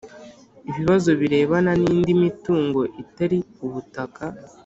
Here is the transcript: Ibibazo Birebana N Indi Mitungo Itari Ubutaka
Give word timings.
Ibibazo 0.69 1.09
Birebana 1.19 1.71
N 1.81 1.83
Indi 1.93 2.13
Mitungo 2.23 2.81
Itari 3.01 3.37
Ubutaka 3.65 4.25